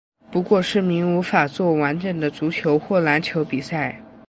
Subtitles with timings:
[0.31, 4.01] 不过市民无法作完整的足球或篮球比赛。